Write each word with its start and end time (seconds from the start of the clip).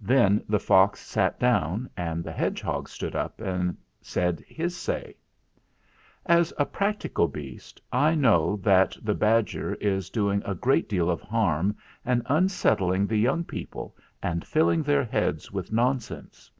Then 0.00 0.42
the 0.48 0.58
fox 0.58 0.98
sat 0.98 1.38
down 1.38 1.90
and 1.94 2.24
the 2.24 2.32
hedgehog 2.32 2.88
stood 2.88 3.14
up 3.14 3.38
and 3.38 3.76
said 4.00 4.40
his 4.48 4.74
say: 4.74 5.14
"As 6.24 6.54
a 6.56 6.64
practical 6.64 7.28
beast, 7.28 7.78
I 7.92 8.14
know 8.14 8.56
that 8.62 8.96
the 9.02 9.14
bad 9.14 9.44
ger 9.44 9.74
is 9.74 10.08
doing 10.08 10.40
a 10.46 10.54
great 10.54 10.88
deal 10.88 11.10
of 11.10 11.20
harm 11.20 11.76
and 12.02 12.22
unset 12.24 12.78
tling 12.78 13.06
the 13.06 13.18
young 13.18 13.44
people 13.44 13.94
and 14.22 14.42
filling 14.42 14.82
their 14.84 15.04
heads 15.04 15.52
with 15.52 15.70
nonsense. 15.70 16.50